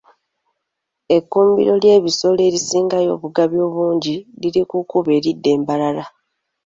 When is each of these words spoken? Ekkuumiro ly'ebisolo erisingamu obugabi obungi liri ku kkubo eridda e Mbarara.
Ekkuumiro 1.15 1.73
ly'ebisolo 1.81 2.39
erisingamu 2.47 3.09
obugabi 3.15 3.57
obungi 3.67 4.15
liri 4.41 4.61
ku 4.69 4.77
kkubo 4.83 5.09
eridda 5.17 5.49
e 5.55 5.57
Mbarara. 5.61 6.05